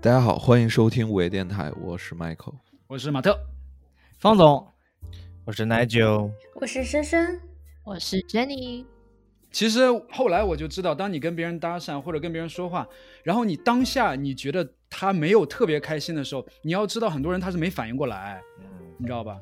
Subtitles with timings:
[0.00, 2.54] 大家好，欢迎收听五 A 电台，我是 Michael，
[2.86, 3.36] 我是马特，
[4.16, 4.64] 方总，
[5.44, 7.40] 我是 Nigel，我是深深，
[7.82, 8.84] 我是 Jenny。
[9.50, 9.80] 其实
[10.12, 12.86] 后来我就知道，当你跟别人搭讪或者跟别人说话，
[13.24, 18.40] 然后你当下你觉得他没有特别开心的时候，你要知道很多人他是没反应过来，
[18.98, 19.36] 你知道吧？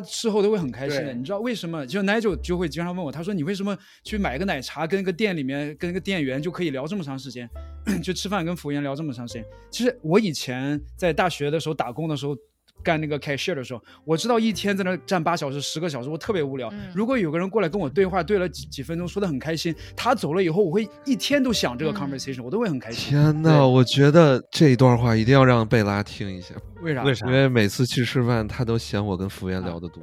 [0.00, 1.14] 他事后都会很开心的。
[1.14, 1.86] 你知道为什么？
[1.86, 7.48] 就 Nigel 就会经常问我，他说你为什么去买个奶茶，跟个店里面跟个店员就可以聊这么长时间，
[8.02, 9.44] 就吃饭跟服务员聊这么长时间？
[9.70, 12.36] 其实我以前在大学的时候打工的时候。
[12.84, 16.72] 干那个 cashier 的时候，我知道一天在那站八小时、十个小时，我特别无聊。
[16.94, 23.10] 如果有个人过来跟我对话，对了几几分钟，说的很开心，他走了以后，我会一天都想这个 conversation，我都会很开心。
[23.10, 26.54] 天呐，我觉得这一段话一定要让贝拉听一下。
[26.82, 27.02] 为啥？
[27.02, 27.26] 为啥？
[27.26, 30.02] 因为每次去吃饭，他都嫌我跟服务员聊得多。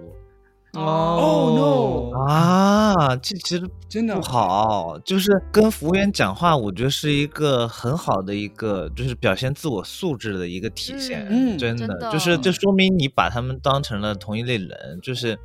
[0.73, 4.97] 哦 no 啊，这其实真的不好。
[5.03, 11.27] 就是跟服务员讲话，我觉得是一个很好的一个，就是表现自我素质的一个体现。
[11.29, 15.37] 嗯，真的，就是这说明你把他们当成了同一类人，就是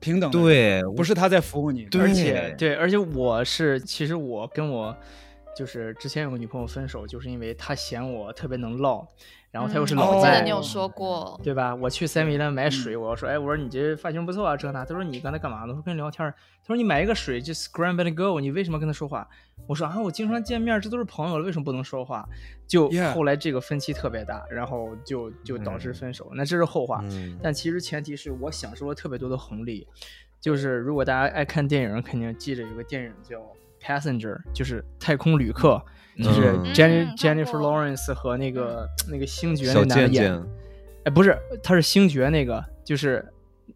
[0.00, 0.30] 平等。
[0.30, 4.96] 对，不是他在服务你，而且对，而且我是，其实我跟我
[5.54, 9.06] 就是之前有个女朋友分手，就是因为她嫌我特别能唠。
[9.56, 11.74] 然后他又是老在，你有说过对吧？
[11.74, 14.84] 我去 Seven Eleven 买水，我要说，哎，我说你这发型不错啊，这那。
[14.84, 15.68] 他说你刚才干嘛呢？
[15.68, 16.30] 我说跟人聊天。
[16.62, 19.26] 他说你买一个水就 Scram and Go，你为什么跟他说话？
[19.66, 22.28] 我说啊，我经常见面，这都是朋友了，为什么不能说话？
[22.66, 26.30] 就后来这个分歧特别大，然后就就导致分手。
[26.34, 27.02] 那这是后话，
[27.42, 29.88] 但其实前提是我享受了特别多的红利。
[30.38, 33.40] 就是如果大家爱看电影，肯定记着有个电影叫
[33.80, 35.82] Passenger，就是太空旅客。
[36.18, 40.42] 就是 Jenny Jennifer Lawrence 和那个那个星爵那男的演，
[41.04, 43.22] 哎，不是，他是星爵那个，就是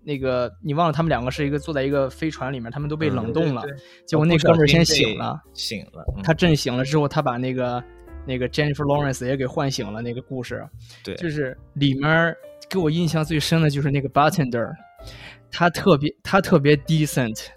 [0.02, 3.62] 那个你忘了他们两个是一个坐在一个飞船里面，他们都被冷冻了，
[4.06, 7.82] 结果那哥们儿先醒了，醒了，他震醒了之后，他把那个
[8.26, 10.66] 那个 Jennifer Lawrence 也给唤醒了，那个故事，
[11.04, 12.34] 对，就是里面
[12.70, 14.70] 给我印象最深的就是那个 Bartender，
[15.52, 17.48] 他特别他特别 decent，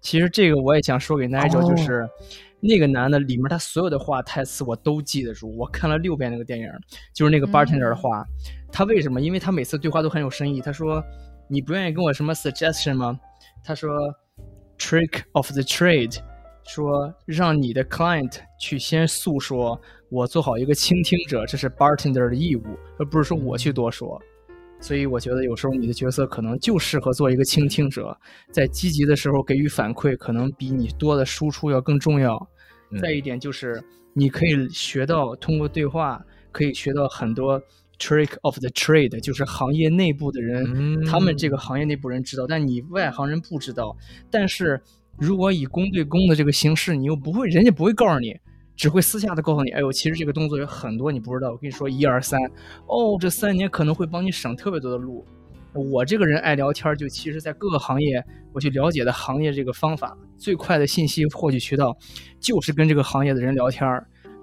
[0.00, 2.08] 其实这个我也想说给 Nigel 就是。
[2.60, 6.68] 那个男的里面他所有的话台词我都记得住，我看了六遍那个电影，
[7.14, 8.24] 就是那个 bartender 的话，
[8.72, 9.20] 他为什么？
[9.20, 10.60] 因为他每次对话都很有深意。
[10.60, 11.02] 他说
[11.48, 13.18] ：“你不愿意跟我什么 suggestion 吗？”
[13.62, 13.90] 他说
[14.76, 16.18] ：“trick of the trade，
[16.64, 19.80] 说让你的 client 去先诉说，
[20.10, 22.64] 我做好一个倾听者，这是 bartender 的义务，
[22.98, 24.20] 而不是说我去多说。”
[24.80, 28.16] 所以我觉得有时候你的角色可能就适合做一个倾听者，
[28.52, 32.38] 在积极的时候给予反馈，可能比你多的输出要更重要。
[33.00, 33.82] 再一点就是，
[34.14, 37.60] 你可以学到通过对话，可以学到很多
[37.98, 43.94] trick of the trade，就是行业内部的人，他们这个行业内部人知道，但你外行人不知道。
[44.30, 44.80] 但是
[45.18, 48.34] 如果以公对公的这个形式，你又不会，人家不会告诉你。
[48.78, 51.50] 只会私下的告诉你，哎呦，其实这个动作有很多你不知道。
[51.50, 52.40] 我跟你说，一二三，
[52.86, 55.26] 哦，这三年可能会帮你省特别多的路。
[55.74, 61.92] 我这个人爱聊天，就其实在各个行业我去了解的行业这个方法，最快的信息获取渠道
[62.38, 63.84] 就是跟这个行业的人聊天。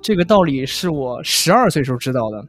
[0.02, 2.46] 这个道理是我十二岁时候知道的。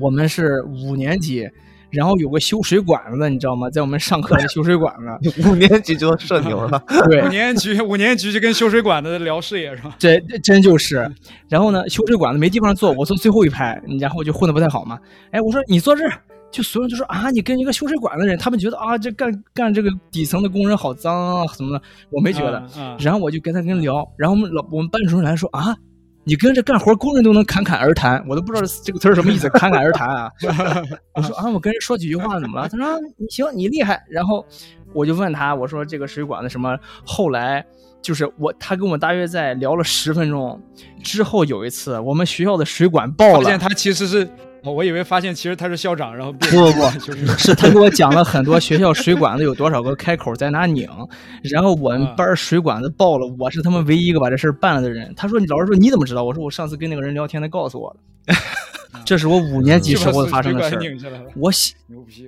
[0.00, 1.50] 我们是五年级。
[1.90, 3.70] 然后有个修水管子的，你知道吗？
[3.70, 6.82] 在我们上课的修水管子， 五年级就社牛了。
[7.08, 9.94] 对，五年级五年级就跟修水管子聊事业是吧？
[9.98, 11.10] 这真就是。
[11.48, 14.98] 然后呢，修水管子没地方坐，我坐最后一排，然后我就混的不太好嘛。
[15.30, 16.12] 哎，我说你坐这儿，
[16.50, 22.62] 就所有人就说啊，你跟一个修水管子的人，他们觉得啊，这干干这个底层的工人好脏啊什么的，我没觉得。
[22.98, 25.74] 然后我就跟他跟聊，然后我们老我们班主任来说啊。
[26.28, 29.48] 你跟这干活工人都能侃侃而谈，我都不知道这个词儿什么意思。
[29.48, 30.30] 侃侃而谈啊！
[31.16, 32.68] 我说啊，我跟人说几句话怎么了？
[32.68, 34.04] 他说你行，你厉害。
[34.10, 34.44] 然后
[34.92, 36.78] 我就问他，我说这个水管子什么？
[37.02, 37.64] 后来
[38.02, 40.60] 就是我，他跟我大约在聊了十分钟
[41.02, 44.28] 之后，有一次我们学校的水管爆了，发现他其实是。
[44.64, 50.88] 我以为发现其实他是校长，然后不不不，是他给我讲了很多学校水管子有多少个开口在哪拧，
[51.44, 55.12] 然后我们班水管子爆了，我是他们唯一一个把这事办了的人。
[55.16, 57.94] 他说：“你老师说你怎么知道？”我说：“我上次跟那个人聊天，他告诉我
[58.26, 58.34] 的。
[59.04, 60.80] ”这是我五年级时候发生的事儿。
[61.36, 61.76] 我享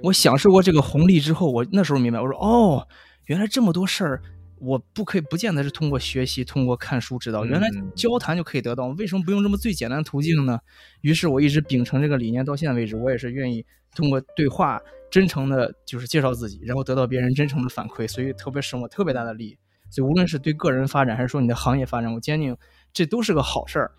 [0.02, 2.86] 我享受过这个红利之后，我那时候明白，我说：“哦，
[3.26, 4.22] 原来这么多事儿。”
[4.60, 10.60] 我不可以不见得是通过学习、通过看书知道，原来交谈就可以得到，为什么不用这么最简单的途径呢？
[11.00, 13.64] 于是我一直秉承这个理念到现在为止，我也是愿意
[13.94, 14.80] 通过对话
[15.10, 19.56] 真诚的，就是介绍自己，然后得到别人真诚的反馈，所以特别省我特别大的力。
[19.90, 22.56] 所以无论是对个人发展还是说你的行业发展，我坚定
[22.92, 23.90] 这都是个好事儿。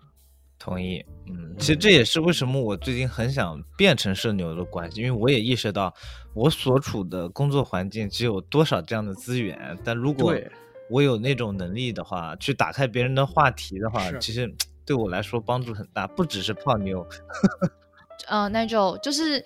[0.62, 5.92] 同意，嗯，其实这也是为什么我最近很想变成社牛的关系，因为我也意识到
[6.34, 10.32] 我所处的工作环境只有多少这样的资源，但如果
[10.88, 14.48] 我有那种能力的话，去打开别人的话题的话，其实
[14.86, 17.04] 对我来说帮助很大，不只是泡妞。
[18.28, 19.44] 呃，Nigel，就是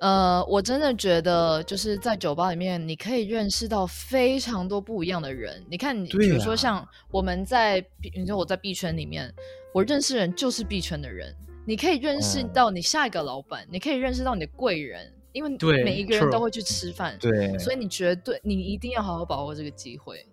[0.00, 5.62] 呃，我真的觉得就是在酒吧里面，你可以认识到非常多不一样的人。
[5.68, 9.34] 你看，你比如说像我们在币，你说我在币圈里面，
[9.76, 11.36] 我认识人就是币圈的人，
[11.66, 20.26] 你可以认识嗯到你下一个老板，你可以认识到你的贵人，因为对每一个人都会去吃饭，对，所以你绝对你一定要好好把握这个机会。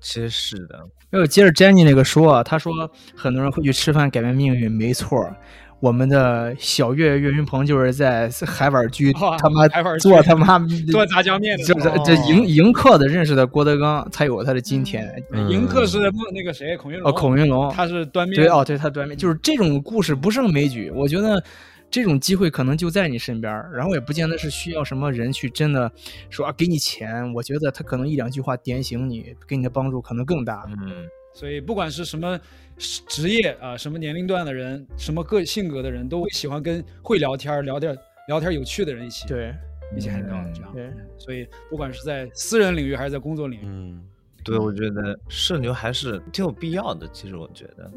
[0.00, 2.72] 其实是的，没有接着 Jenny 那个说啊，他说
[3.14, 5.36] 很多人会去吃饭改变命运，没错儿。
[5.82, 10.56] 我们的小岳岳云鹏就是在海碗居 哇他妈海碗居做他妈
[10.92, 15.12] 做炸酱面的这时候，这这迎迎客的认识的郭德纲，才有他的今天。
[15.32, 15.98] 嗯迎客是
[16.32, 20.88] 那个谁孔云龙，哦，孔云龙，他是端面对哦，对他端面就是这种故事不胜枚举。
[20.94, 21.42] 我觉得
[21.90, 25.90] 这种机会可能就在你身边，然后也不见得是需要什么人去真的
[26.30, 27.34] 说啊给你钱。
[27.34, 30.64] 我觉得他可能一两句话点醒你，给你的帮助可能更大。
[30.68, 32.38] 嗯，所以不管是什么
[32.78, 37.96] 职业啊、什么年龄段的人，什么个性格的人，都会喜欢跟会聊天、聊点
[38.28, 39.54] 聊天有趣的人一起，对
[39.96, 40.72] 一起 hang out 嗯这样。
[40.74, 44.02] 对，所以不管是在私人领域还是在工作领域，嗯，
[44.42, 47.08] 对，我觉得社牛还是挺有必要的。
[47.12, 47.90] 其实我觉得，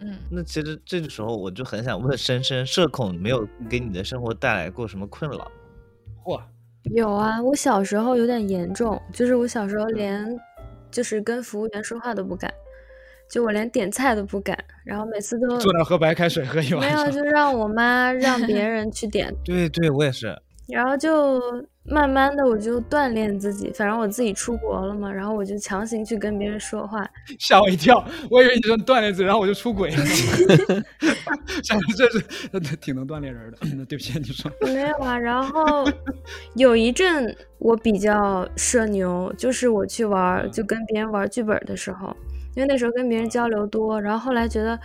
[0.00, 5.50] 嗯，那其实这个时候我就很想问深深，社恐没有给你的生活带来过什么困扰？
[6.24, 6.40] 嚯，
[6.94, 10.26] 有啊，我小时候有点严重，就是我小时候连
[10.90, 12.52] 就是跟服务员说话都不敢，
[13.30, 20.36] 就我连点菜都不敢，然后每次都坐那喝白开水喝一碗没有，就让我妈 让别人去点，对对，我也是。
[20.68, 21.40] 然后就
[21.90, 27.04] 慢慢的我就锻炼自己，反正我自己出国了嘛，然后我就强行去跟别人说话，
[27.38, 29.96] 吓我一跳，我以为你说锻炼自己，然后我就出轨了。
[31.96, 33.58] 这是挺能锻炼人的。
[33.86, 34.50] 对不起，你说。
[34.60, 35.84] 没有啊，然后
[36.54, 42.16] 有一阵我比较社牛，就是我去玩，就跟别人玩剧本的时候，
[42.54, 44.80] 因为那时候跟别人交流多，然后后来觉得呃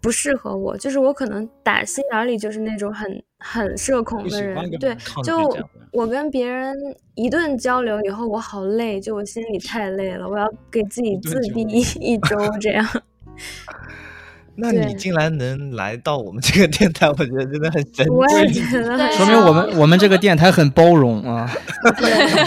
[0.00, 5.56] 不适合我，就是我可能打心眼里就是那种很很社恐的人对就
[5.92, 6.74] 我跟别人
[7.14, 12.86] 一顿交流以后，我好累，就我心里太累了，我要给自己自闭一一周 这样。
[14.60, 18.60] 那你竟然能来到我们这个电台，我觉得真的很神我也奇。
[18.68, 21.48] 觉得很说明我们我们这个电台很包容啊。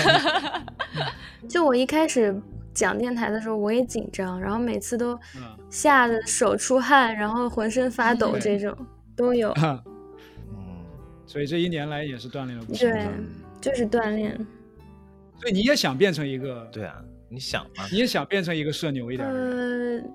[1.47, 2.35] 就我一开始
[2.81, 8.75] 讲电台的时候，我也紧张，然后每次都嗯吓得手出汗，然后浑身发抖，这种
[9.15, 9.51] 都有。
[9.61, 9.79] 嗯，
[11.27, 12.87] 所以这一年来也是锻炼了不少。
[12.87, 13.07] 对，
[13.61, 14.35] 就是锻炼。
[15.39, 16.95] 所以你也想变成一个，对啊，
[17.29, 19.99] 你想吗，你也想变成一个社牛一点的人。
[19.99, 20.09] 呃，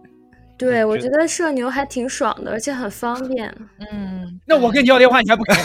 [0.59, 3.47] 对，我觉觉得社牛还挺爽的，而且很方便。
[3.93, 5.55] 嗯，那我跟你要电话，你还不给？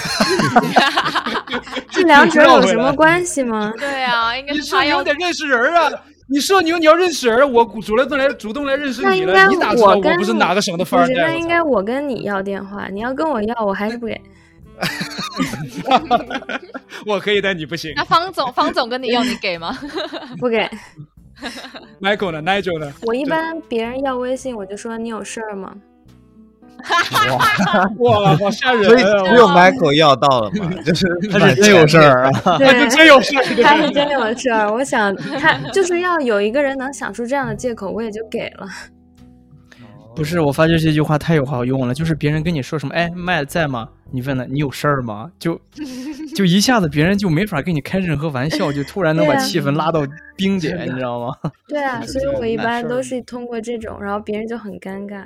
[1.90, 3.74] 这两者有什么 关系吗？
[3.78, 5.90] 对啊，应该你是他要社牛得认识人啊！
[6.32, 11.34] 你社牛你要认识人，我主动来主动来认识你了，那应该你咋知道我我跟不是哪个省的富不是，二代？
[11.34, 14.22] 那应该我跟你要电话，你要跟我要，我还是不给。
[17.06, 18.04] 我可以，但你不行那。
[18.06, 19.78] 方总，方总跟你要，你给吗？
[20.40, 20.70] 不给。
[22.00, 22.94] Michael 呢？Nigel 呢？
[23.02, 25.76] 我一般别人要微信，我就说你有事儿吗？
[28.00, 29.24] 哇，好吓人所以啊！
[29.30, 32.32] 只有 Michael 要到了嘛， 就是他是真有事儿啊。
[32.44, 34.72] 他对是，真有事儿，对他是真有事儿。
[34.72, 38.68] 我想他就是要有一个人能想出这样的借口，我也就给了。
[40.16, 43.88] 不是，我发觉这句话太有好用了，就是别人跟你说什么，哎，麦在吗？
[44.14, 45.32] 你问他你有事儿吗？
[45.40, 45.58] 就
[46.36, 51.34] 就一下子别人就没法跟你开任何玩笑，就突然能把气氛拉到冰点，你知道吗？
[51.70, 55.22] 对啊，所以我一般都是通过这种，然后别人就很尴尬。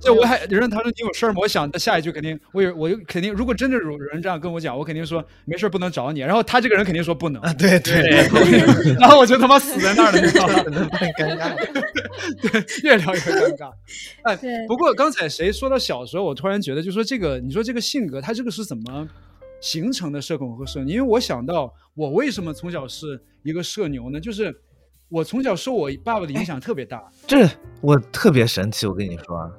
[0.00, 1.38] 这我还有人他说你有事儿吗？
[1.40, 6.20] 我想下一句肯定，我有我就肯定，如果真的有人这样跟我讲，我肯定说没事儿不能找你。
[6.20, 8.00] 然后他这个人肯定说不能，啊，对对，
[8.98, 10.54] 然后我就他妈死在那儿了，你知道吗？
[10.92, 11.54] 很尴尬。
[12.42, 13.70] 对，越聊越尴尬。
[14.24, 19.08] 哎，不过刚才谁说到小时候，我突然觉得，就说这个，你说这个性格，他这个是怎么
[19.60, 20.96] 形成的社恐和社牛？
[20.96, 24.20] 因为我想到我为什么从小是一个社牛呢？
[24.20, 24.54] 就是
[25.08, 27.02] 我从小受我爸爸的影响特别大。
[27.26, 27.48] 这
[27.80, 29.50] 我特别神奇，我跟你说啊，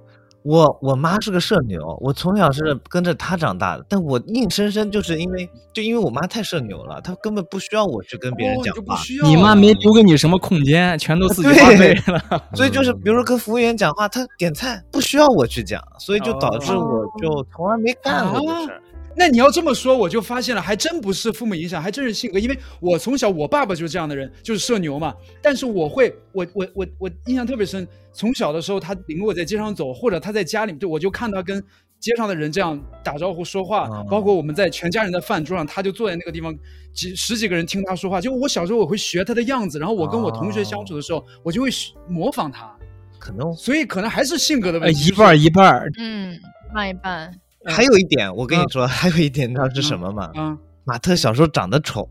[0.43, 12.43] 我我妈是个社牛，我从小是跟着她长大的，但我硬生生就是因为就因为我妈太社牛了，她根本不需要我去跟别人讲话，你妈啊没留给你什么空间，全都自己花费 了。
[12.53, 18.81] 所以就是比如说跟服务员讲话，她点菜不需要我去讲，所以就导致我就从来没干过这事儿。
[19.15, 22.39] 那你要这么说，我就发现了，还真不是父母影响，还真是性格。
[22.39, 25.13] 因为我从小，我爸爸就是这样的人，就是社牛嘛。
[25.41, 31.61] 但是我会，我我我我印象特别深，从小的时候，他领我在街上走，或者他在家里，对我就看他跟
[31.99, 36.55] 街上的人这样打招呼说话，哦包括我们在全家人的饭桌上，他就坐在那个地方，
[36.93, 38.21] 几十几个人听他说话。
[38.21, 41.69] 就我小时候我会学他的样子，然后我跟我同学相处的时候，我就会
[42.07, 42.73] 模仿他。
[43.17, 45.09] 可能所以可能还是性格的呃，问题。
[45.09, 47.33] 一半一半，嗯，一半一半。
[47.69, 50.31] 还有一点，我跟你说，还有一点，你知道是什么吗？
[50.35, 52.09] 嗯，马特小时候长得丑。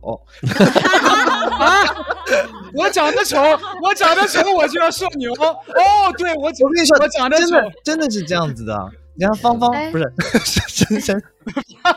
[1.58, 1.82] 啊！
[2.74, 3.40] 我长得丑，
[3.82, 5.32] 我长得丑，我就要社牛。
[5.32, 8.76] 哦，对我，我跟你说，我长得真的真的是这样子的。
[9.18, 10.04] 你看芳芳不是
[10.44, 11.20] 深深，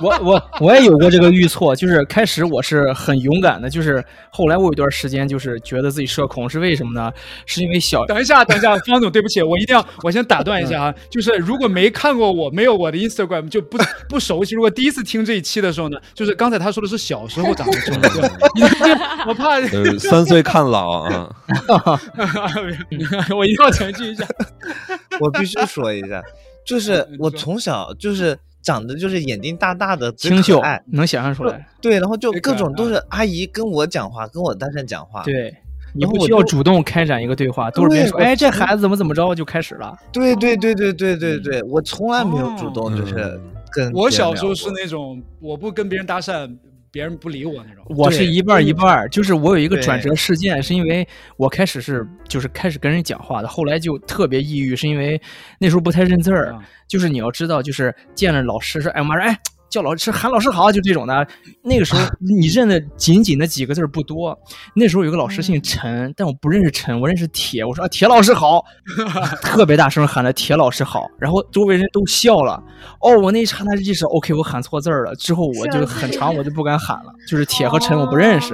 [0.02, 7.14] 我我我也有过这个预错，就是开始我是很勇敢的，就是后来我有一段时间就是觉得自己社恐，是为什么呢？
[7.46, 13.78] 是因为小 等一下等一下，方总对不起，我一定要我先打断一下啊，就是如果没看过我没有我的 Instagram 就不
[14.10, 17.94] 不熟悉，如果第一次听这一期的时候呢，就是刚才他说的是小时候长得丑，
[19.30, 21.30] 我怕呃三岁看老啊，
[23.38, 24.26] 我一定要澄清一下，
[25.20, 26.20] 我必须说一下。
[26.66, 31.68] 就是我从小就是长得就是眼睛大大的，清秀，能想象出来。
[31.82, 35.24] 对，然后就各种都是阿姨跟我讲话，跟我搭讪讲话。
[35.24, 35.56] 对，
[35.94, 39.98] 你不需要主动开展一个对话，都是别人说，哎，这孩子怎么怎么着就开始了。
[40.12, 43.40] 对对对对对对对，我从来没有主动就是
[43.72, 43.92] 跟。
[43.94, 46.56] 我小时候是那种我不跟别人搭讪。
[46.92, 51.08] 别人不理我那种，我是一半一半，就是我有一个转折事件，是因为
[51.38, 55.20] 我开始是就是开始跟人讲话的，后来就特别抑郁，是因为
[55.58, 56.54] 那时候不太认字儿，
[56.88, 59.38] 就是你要知道，就是见了老师说，哎，妈说，哎。
[59.72, 61.26] 叫老师喊老师好，就这种的。
[61.64, 64.38] 那个时候你认的仅仅的几个字不多。
[64.76, 67.64] 那时候有个老师姓陈，但我不认识陈，我认识铁。
[67.64, 68.64] 我说啊铁老师好，
[69.42, 72.62] 特别大声喊的铁老师好，然后周围人都笑了。
[73.00, 75.16] 哦，我那一刹那意识，OK，我喊错字了。
[75.16, 77.14] 之后我就很长，我就不敢喊了。
[77.26, 78.54] 就是铁和陈我不认识。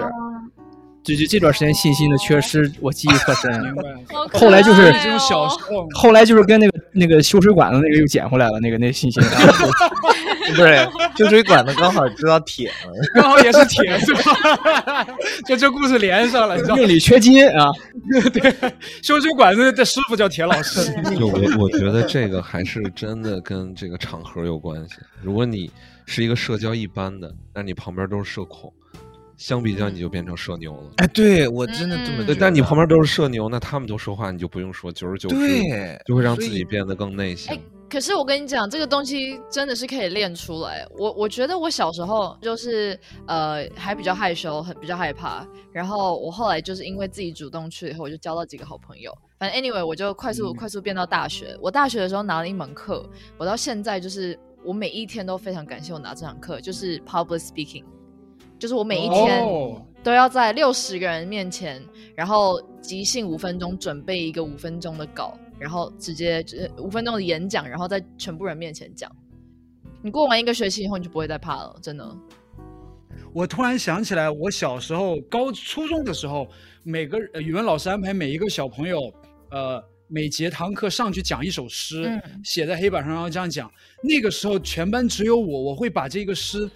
[1.04, 3.50] 就就这段时间信心的缺失，我记忆特深。
[4.34, 9.24] 后来就是小时候，后来就是跟那个那个修水管的那个又捡回来了，那个那信心。
[10.56, 10.88] 不是
[11.18, 12.72] 修水管子刚好知道铁，
[13.14, 15.06] 刚好也是铁，是吧？
[15.46, 17.72] 就这故事连上了，命里缺金啊。
[18.34, 18.54] 对，
[19.02, 20.92] 修水管子的师傅叫铁老师。
[21.18, 24.96] 就我我觉得这个还是真的跟这个场合有关系。
[25.22, 25.70] 如果你
[26.06, 28.72] 是一个社交一般的，那你旁边都是社恐。
[29.36, 30.92] 相比较，你就变成社牛了。
[30.96, 37.56] 哎，对我真的这么对，但你旁边都是社牛，那他们都说话，你就不用说，九十九对，就会让自己变得更内向。
[37.90, 40.86] 可是我跟你讲，这个东西真的是可以练出来。
[40.98, 45.48] 我我觉得我小时候就是呃还比较害羞，很比较害怕。
[45.72, 49.18] 然后我后来就是因为自己主动去以后，我就交到几个好朋友。
[49.40, 51.58] 反正 anyway，我就快速快速变到大学。
[51.62, 57.86] 我大学的时候拿了一门课，我到现在就是我每一天都非常感谢我拿这堂课，就是 public speaking。
[58.60, 59.46] 就是我每一天
[60.04, 61.82] 都要在六十个人面前，
[62.16, 66.46] 然后即兴五分钟准备一个五分钟的稿，然后直接
[66.78, 69.12] 五分钟的演讲，然后在全部人面前讲。
[70.02, 72.18] 你过完一个学期以后，你就不会再怕了，真的。
[73.34, 76.48] 我突然想起来，我小时候高初中的时候，
[76.84, 79.14] 每个语文老师安排每一个小朋友，
[79.52, 83.72] 呃，每节堂课上去讲一首诗，写在黑板上，然后这样讲。
[84.04, 86.70] 那个时候全班只有我，我会把这个诗。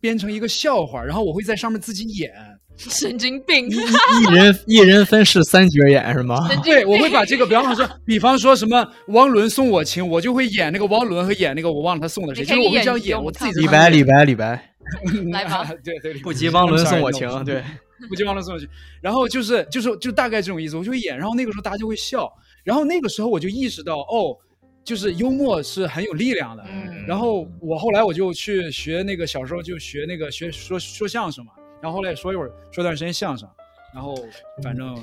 [0.00, 2.30] 编成一个笑话，然后我会在上面自己演。
[2.76, 3.68] 神经病！
[3.70, 6.36] 一人一人分饰三角演是吗？
[6.62, 13.22] 对，我会把这个，比方说，比方说什么汪伦送我情，我就会演那个汪伦和演那个我忘了他送的谁，就是我会这样演。
[13.22, 14.74] 我自己李白，李白，李白。
[15.32, 17.62] 来吧， 对对，不及汪伦 送我情，对，
[18.08, 18.68] 不及汪伦送我情。
[19.00, 21.16] 然后就是就是就大概这种意思，我就会演。
[21.16, 22.30] 然后那个时候大家就会笑。
[22.64, 24.36] 然后那个时候我就意识到，哦。
[24.84, 26.62] 就是幽默是很有力量的，
[27.08, 31.52] 然后我后来我就去学那个小时候就学那个学说说相声嘛，
[31.84, 33.46] 然后后来也说一会儿说段时间相声，
[33.92, 34.16] 然后
[34.62, 34.96] 反正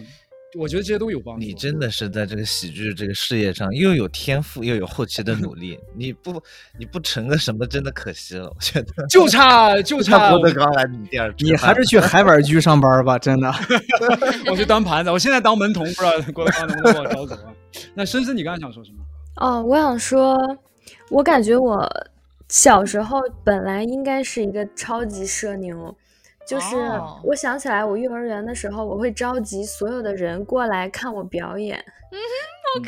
[0.58, 1.46] 我觉得这些都有帮助。
[1.46, 6.42] 你真的是在这个喜剧这个事业上又有天赋又有后期的努力，你不
[6.80, 13.54] 你不成个什么真的可惜了，我觉得就差就差郭德纲来你第二，你还是去海碗居上班吧，真的。
[14.50, 17.54] 我去端盘子，我现在当门童，不知道郭德纲能不能把我招走啊？
[17.94, 18.98] 那深深，你刚才想说什么？
[19.36, 20.36] 哦，我想说，
[21.12, 21.88] 我感觉我
[22.50, 25.96] 小时候本来应该是一个超级社牛，
[26.46, 26.76] 就是
[27.24, 31.84] 我想起来，我幼儿园的时候，我会召集所有的人过来看我表演。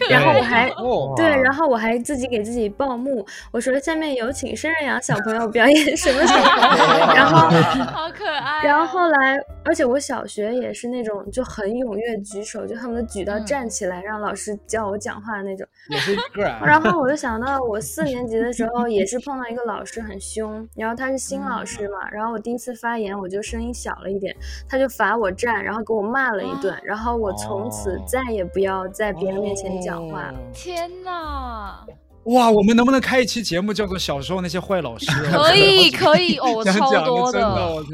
[0.10, 0.70] 然后我还
[1.18, 6.44] 对，然后我还自己给自己报幕，我说下面有请申瑞阳小朋友表演什么什么，
[7.14, 7.50] 然后
[7.86, 8.64] 好可爱。
[8.64, 15.68] 然后后来，而且我小学也是那种就很踊跃举手，就恨不得举到站起来让老师教我讲话的那种。
[15.90, 24.34] 也是个然后我就想到我四年级的时候也是碰到一个老师很凶，然后他是新老师嘛，然后我第一次发言我就声音小了一点，
[24.70, 29.82] 他就罚我站，然后给我骂了一顿，然后我从此再也不要在别人面前。
[29.82, 30.34] 讲话！
[30.54, 31.86] 天哪！
[32.26, 35.06] 哇，我们能不能开一期节目，叫做《小时候那些坏老师》？
[35.32, 37.40] 可以，可以 哦，我超多的。
[37.40, 37.90] 真的，我操！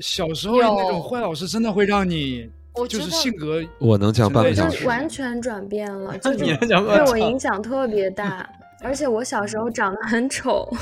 [0.00, 2.48] 小时候那种坏老师，真的会让你，
[2.88, 3.60] 就是性格。
[3.80, 8.48] 我能讲半个小时，完全转变了，就是对我影响特别大。
[8.80, 10.72] 而且我小时候长得很丑，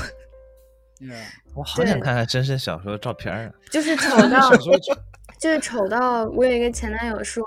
[1.55, 3.51] 我好想看看深深小时候照片啊！
[3.71, 4.51] 就是丑到，
[5.39, 7.43] 就是丑到，我有一个前男友说，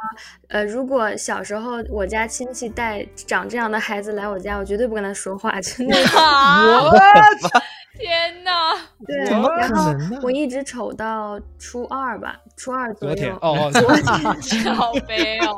[0.49, 5.97] 呃，如果小时候我家亲戚带长这样的孩子来我家，我绝对不跟他说话，真的。
[5.97, 6.93] 我
[7.99, 8.73] 天哪！
[9.07, 9.93] 对，然后
[10.23, 13.37] 我一直丑到初二吧，初二左右。
[13.43, 13.93] 哦，昨
[14.41, 15.55] 天 好悲哦。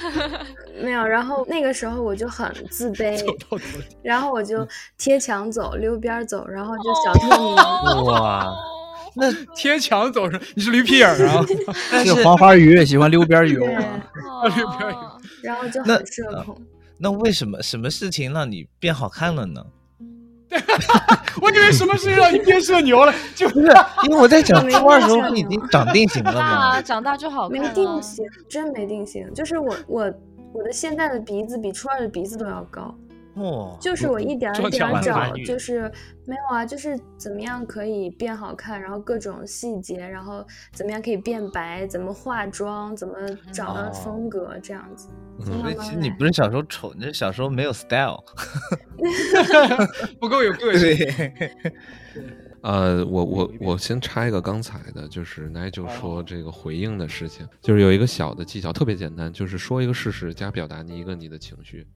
[0.80, 3.22] 没有，然后那个时候我就很自卑，
[4.02, 8.04] 然后我就贴墙走，溜边走，然后就小透明。
[8.04, 8.46] 哇，
[9.16, 10.40] 那贴墙走是？
[10.54, 11.44] 你是驴皮儿啊？
[12.04, 13.60] 是黄花鱼，喜欢溜边游。
[13.66, 15.20] 溜边游。
[15.42, 16.60] 然后就很社恐。
[16.98, 19.64] 那为什么什么事情让你变好看了呢？
[21.42, 23.12] 我以为什么事情让你变社牛了？
[23.34, 23.56] 就是
[24.04, 26.80] 因为我在讲初二时候不已经长定型了吗？
[26.82, 29.32] 长大就好看没定型，真没定型。
[29.34, 30.12] 就是我我
[30.52, 32.94] 我的现在的鼻子比初二的鼻子都要高。
[33.34, 35.90] 哦，就是我一点一点找，就是
[36.24, 43.14] 没有啊，就是怎么样可以变好看，然后各种细节，然后怎么样可以变白，怎么化妆，怎么
[43.52, 45.08] 找到风格这样子。
[45.44, 48.22] 所以其实你不是小时候丑，你是小时候没有 style，
[50.20, 50.96] 不够有个性。
[52.62, 61.86] 呃，我我我先插一个刚才的，就是奶就说这个回应的事情，就是有一个小的技巧，特别简单，就是说一个事实加表达你一个你的情绪。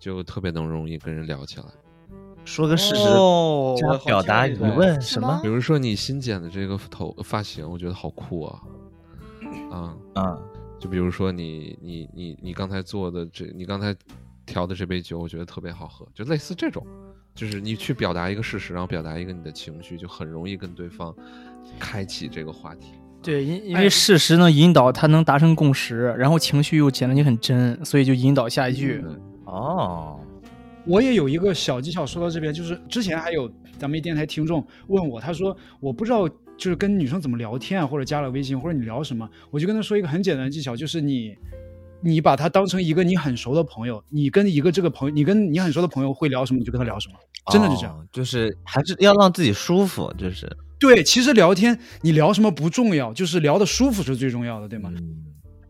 [0.00, 1.66] 就特别能容易跟人聊起来，
[2.44, 3.04] 说个事实
[3.76, 5.38] 加表达疑问什么？
[5.42, 8.62] 比如说你新剪的这个头发型，我觉得好酷啊！
[9.70, 10.38] 啊啊！
[10.78, 13.94] 就比如说你你你你刚才做的这，你刚才
[14.46, 16.84] 调的这杯酒，我觉得特别好喝，就类似这种，
[17.34, 21.14] 就是你去表达一个事实，然后表达一个你的情绪，就很容易跟对方
[21.78, 22.92] 开启这个话题。
[23.22, 29.04] 对，因因为事实能引导他能达成共识，然后情绪又显得你很真，所以就引导下一句。
[29.50, 30.20] 哦，
[30.86, 41.36] 我也有一个小技巧，说到这边，就是之前还有咱们电台听众问我，他说我不知道就是跟女生怎么聊天啊，或者加了微信，或者你聊什么，我就跟他说一个很简单的技巧，就是你
[42.00, 47.14] 你把他当成一个你很熟的朋友，你跟一个这个朋友，你跟你很熟的朋友会聊什么，你就跟他聊什么，
[47.52, 50.48] 真的就这样，就是还是要让自己舒服，就是。
[50.78, 54.90] 对，其实聊天你聊什么不重要，就是聊的舒服是最重要的，对吗？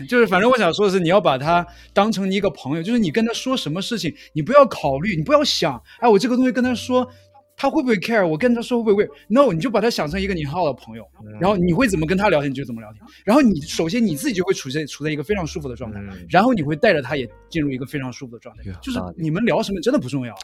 [0.07, 7.09] 就是，反正我想说的是，你要把他当成你一个朋友，就是你跟他说什么事情，你不要考虑，你不要想，哎，我这个东西跟他说，
[7.57, 8.27] 他会不会 care？
[8.27, 11.05] 我跟他说会不会？No，你就把他想成一个你很好的朋友，
[11.41, 13.03] 然后你会怎么跟他聊天，你就怎么聊天。
[13.25, 18.63] 然后你首先你自己就会处在处在一个非常舒服的状态，然后你会带着他也进入一个非常舒服的状态。
[18.81, 20.35] 就是你们聊什么真的不重要。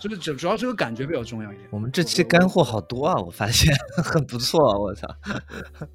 [0.00, 1.68] 就是主主要这个感觉比较重要一点。
[1.70, 5.08] 我们这期干货好多啊，我发现 很不错，我操。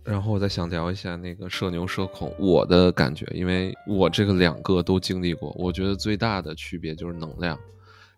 [0.04, 7.60] 然后我再想聊一下那个社牛社恐，我的感觉，因为我这个两个都经历过，我觉得最大的区别就是能量。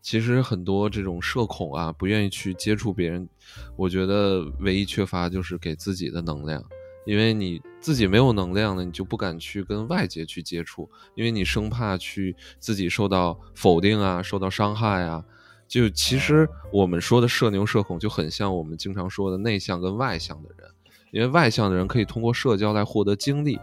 [0.02, 3.28] 其实很多这种社恐啊，不愿意去接触别人，
[3.76, 6.64] 我觉得唯一缺乏就是给自己的能量，
[7.08, 15.26] 因为你自己没有能量呢，你就不敢去跟外界去接触，因为你生怕去自己受到否定啊，受到伤害啊。
[15.68, 20.70] 就其实我们说的社牛社恐就很像我们经常说的内向跟外向的人，
[21.12, 23.60] 因为外向的人可以通过社交来获得精力，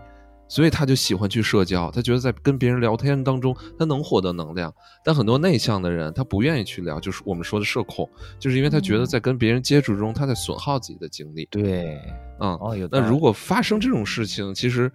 [0.48, 4.74] 所以他就喜欢去社交，他觉得在跟别人聊天当中他能获得能量。
[5.04, 11.46] 但很多内向的人他不愿意去聊，就是我们说的社恐，就是因为他觉得在跟别人接触中他在损耗自己的精力。
[11.50, 12.00] 对，
[12.40, 12.58] 嗯，
[12.90, 14.90] 那如果发生这种事情，其实。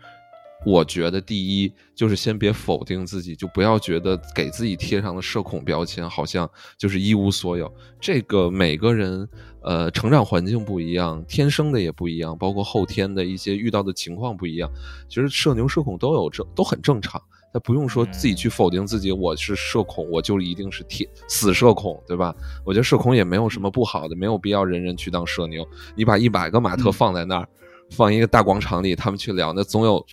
[0.68, 7.74] 我觉得第一就是先别否定自己，就不要觉得给自己贴上的社恐标签好像就是一无所有。
[8.02, 9.26] 这个每个人
[9.62, 14.70] 呃成长环境不一样，天生的也不一样，包括后天的一些遇到的情况不一样。
[15.08, 17.22] 其实社牛社恐都有这都很正常，
[17.54, 22.36] 他不用说自己去否定自己，我是社恐，我就一定是铁死社恐，对吧？
[22.66, 25.66] 我觉得社恐也没有什么不好的，没有必要人人去当社牛。
[25.96, 27.48] 你把一百个马特放在那儿，
[27.90, 30.06] 放一个大广场里，他们去聊，那总有。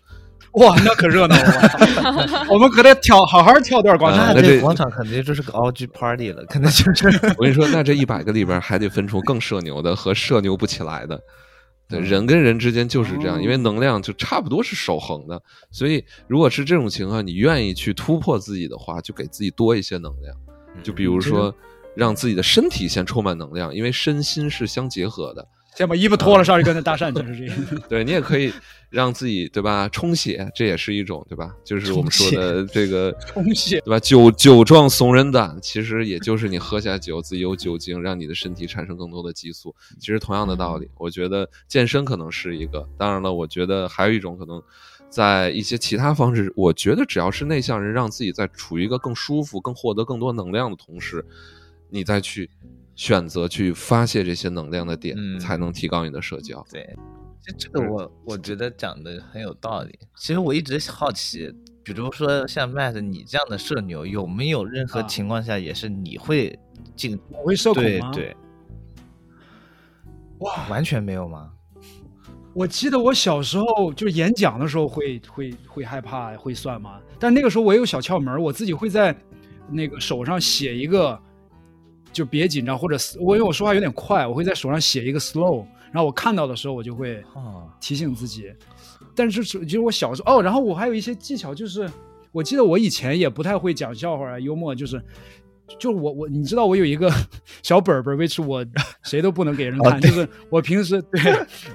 [0.53, 2.47] 哇，那可热闹了！
[2.49, 4.35] 我们可得跳，好好跳段广场。
[4.35, 7.09] 那这广场肯定就是个 OG party 了， 肯定就是。
[7.37, 11.21] 我跟你说，那这一百个里边还得分出更社牛的和社牛不起来的。
[11.89, 15.41] 对，人跟人之间就是这样，因为能量就差不多是守恒的。
[15.71, 20.35] 所以，如果是这种情况，你愿意去突破自己的话，就给自己多一些能量。
[20.83, 21.55] 就比如说，
[21.95, 25.47] 让自己的身体先充满能量，因为身心是相结合的。
[25.77, 27.57] 先把衣服脱了，上去跟他搭讪，就是这样。
[27.89, 28.53] 对你也可以
[28.91, 31.53] 让自己对吧充血，这也是一种对吧？
[31.65, 33.99] 就是我们说的这个充血对吧？
[33.99, 39.75] 酒酒壮怂人胆，其实也就是你喝下酒，自己有酒精，让你的身体产生更多的激素。
[39.99, 42.89] 其实同样的道理，我觉得健身可能是一个。
[42.97, 44.63] 当然了，我觉得还有一种可能，
[45.11, 51.25] 在一些其他方式，我觉得只要是内向人，让自己在处于一个更舒服、更获得更多能量的同时，
[51.91, 52.49] 你再去
[52.95, 56.65] 选择去发泄这些能量的点，才能提高你的社交。
[56.71, 56.97] 对，
[57.41, 59.99] 其实这个我我觉得讲的很有道理。
[60.17, 61.53] 其实我一直好奇，
[61.83, 66.59] 比如说像 Matt 你这样的社牛，有没有任何情况下也是你会
[66.95, 68.11] 进我会社恐吗？
[68.13, 68.37] 对，
[70.39, 71.51] 哇，完全没有吗？
[72.55, 77.01] 我记得我小时候就是演讲的时候会会会害怕会算吗？
[77.19, 79.17] 但那个时候我有小窍门，我自己会在
[79.69, 81.21] 那个手上写一个，
[82.15, 87.23] 就别紧张，或者我因为我说话有点快，我会在手上写一个 slow，然后我看到的时候我就会
[87.79, 88.51] 提醒自己。
[89.15, 91.91] 但是其实我小时候哦，然后我还有一些技巧，就是
[92.33, 95.03] 我记得我以前也不太会讲笑话啊，幽默就是。
[95.79, 97.11] 就我我你知道我有一个
[97.65, 98.63] 小本本，which 我
[99.03, 101.21] 谁都不能给人看，就是我平时对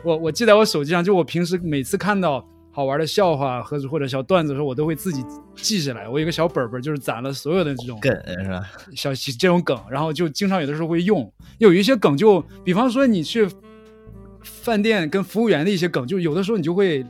[0.04, 5.24] 我我记在我手机上，就我平时每次看到好玩的笑话和或者小段子的时候，我都会自己
[5.56, 6.08] 记下来。
[6.08, 8.12] 我有一个小本本，就是攒了所有的这种梗
[8.44, 8.70] 是吧？
[8.96, 11.32] 小这种梗，然后就经常有的时候会用。
[11.58, 13.48] 有一些梗就比方说你去
[14.42, 17.06] 饭店跟服务员的一些梗，就有的时候你就会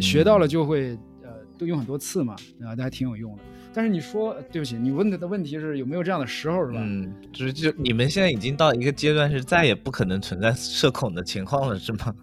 [0.00, 0.90] 学到了，就会
[1.22, 3.42] 呃都用很多次嘛，啊，那还挺有用的。
[3.74, 6.78] 但是你说对不起，你问的的问题是有没有这样的时候是吧？
[6.80, 12.14] 嗯，就是就你们现在已经到一个阶段，是再也不可能存在社恐的情况了，是吗？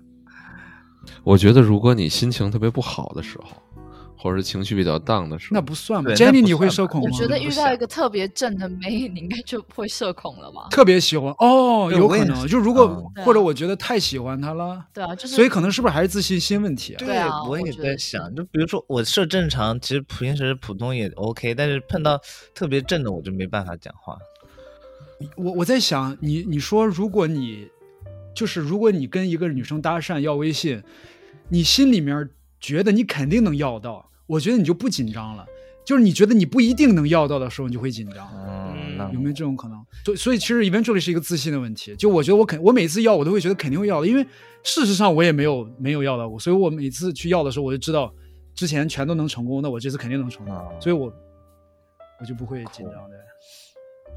[1.24, 3.50] 我觉得如果你心情特别不好的时候。
[4.22, 7.08] 或者是情绪比较荡的时候，那不算吧？Jenny，你会社恐吗？
[7.10, 10.68] 我觉得遇到一个特别正的美， 你应该就会社恐了吧？
[10.72, 12.46] 特别喜欢哦，有可能。
[12.46, 17.00] 就如果或者我觉得太喜欢他了，对啊，就是所以可能是不是还是自信心问题啊？
[17.00, 22.20] 对啊，我也在想，就比如说我设正常，其实平时普通也 OK，但是碰到
[22.54, 24.18] 特别正的，我就没办法讲话。
[25.38, 27.70] 我我在想，你你说，如果你
[28.40, 30.82] 就是如果你跟一个女生搭讪要微信，
[31.50, 32.30] 你心里面
[32.62, 34.10] 觉得你肯定能要到。
[34.28, 35.46] 我觉得你就不紧张了，
[35.84, 38.26] 就是你觉得你不一定能要到的时候，你就会紧张。
[38.48, 39.86] 嗯，有没有这种可能？
[40.06, 41.94] 所所以其实 eventually 是一个自信的问题。
[41.98, 44.26] 就我觉得我肯，我每次要我都会觉得肯定会要的，因为
[44.64, 48.14] 事实上我也没有没有要到过，所以我每次去要的时候，我就知道
[48.56, 51.12] 之前全都能成功，那我这次肯定能成功，所以我
[52.22, 53.18] 我就不会紧张的。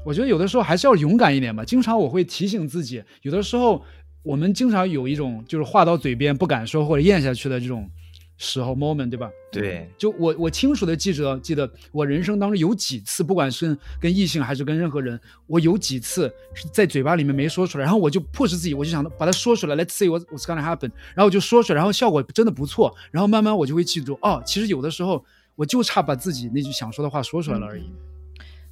[0.05, 1.63] 我觉得有的时候还是要勇敢一点吧。
[1.63, 3.81] 经常我会提醒自己，有的时候
[4.23, 7.89] 我们经常有一种就是话到嘴边不敢说或者咽下去的这种。
[8.35, 9.29] 时候 moment 对吧？
[9.51, 25.23] 对，就我我清楚的记着，记得我人生当中有几次，不管是跟异性还是跟任何人，我有几次是在嘴巴里面没说出来，然后我就迫使自己，我就想把它说出来，Let's see what what's gonna happen，然后我就说出来，然后效果真的不错，然后慢慢我就会记住，哦，其实有的时候
[25.55, 27.83] 我就差把自己那句想说的话说出来了而已。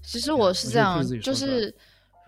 [0.01, 1.73] 其实我是这样，就是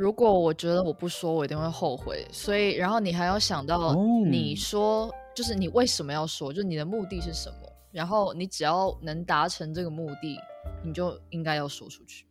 [0.03, 3.95] 如果我觉得我不说，我一定会后悔，所以然后你还要想到
[4.29, 5.09] 你说。
[5.33, 6.53] 就是你为什么要说？
[6.53, 7.55] 就是你的目的是什么？
[7.91, 10.37] 然后你只要能达成这个目的，
[10.83, 12.27] 你就应该要说出去。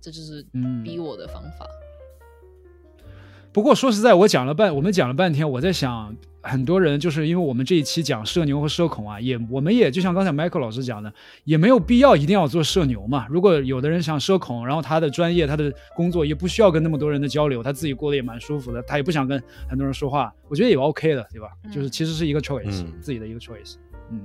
[0.00, 0.42] 这就是
[0.82, 1.68] 逼我的方法。
[3.52, 13.26] 不过说实在，我讲了半，我们讲了半天，我在想，很多人就是因为我们这一期讲社牛和社恐啊，也我们也就像刚才 Michael 老师讲的，也没有必要一定要做社牛嘛。
[13.28, 21.48] 如果有的人想社恐，然后他的专业、他的工作也不需要跟那么多人的交流，他自己过得也蛮舒服的，他也不想跟很多人说话，我觉得也 OK 的，对吧？
[21.72, 23.74] 就是其实是一个 choice，自己的一个 choice。
[24.12, 24.20] 嗯，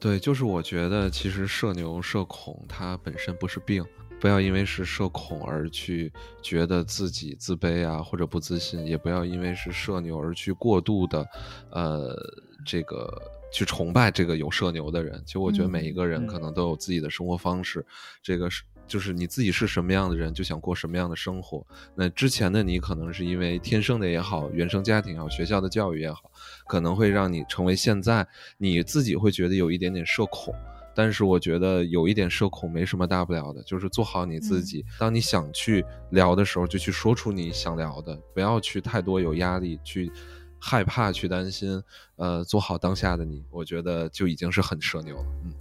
[0.00, 3.84] 对，就是我觉得其实社牛、社恐它本身不是病。
[4.24, 6.10] 不要因为是社恐而去
[6.40, 11.28] 觉得自己自卑啊，或者不自信；也不要因为是社牛而去过度的，
[11.68, 12.16] 呃，
[12.64, 13.20] 这个
[13.52, 15.22] 去崇拜这个有社牛的人。
[15.26, 17.84] 其实我觉得每一个人可能都有自己的生活方式，
[18.22, 21.62] 这个是就是你自己是什么样的人，就想过什么样的生活。
[21.94, 26.30] 那之前的你可能是因为天生的也好，原生家庭也好，学校的教育也好，
[26.66, 30.54] 可能会让你成为现在你自己会觉得有一点点社恐。
[30.94, 34.84] 但是我觉得有一点社恐没什么大不了的，就是做好你自己。
[34.98, 40.10] 当你想去聊的时候，就去说出你想聊的，不要去太多有压力，去
[40.58, 41.82] 害怕，去担心。
[42.16, 45.26] 呃，做好当下的你，我觉得就已经是很社牛了。
[45.44, 45.54] 嗯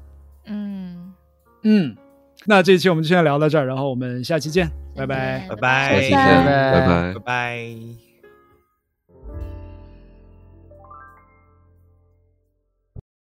[0.45, 1.13] 嗯
[1.63, 1.97] 嗯，
[2.45, 8.02] 那这期我们就先聊到这儿，然后我们下期见，拜拜拜拜，下期见，拜拜拜。